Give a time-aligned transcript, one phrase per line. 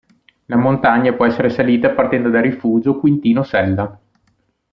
[0.45, 3.99] La montagna può essere salita partendo dal Rifugio Quintino Sella.